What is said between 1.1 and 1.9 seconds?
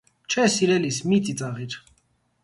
մի ծիծաղիր.